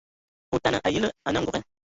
Otana 0.55 0.77
a 0.87 0.89
yǝlǝ 0.93 1.09
anǝ 1.27 1.37
angoge, 1.39 1.61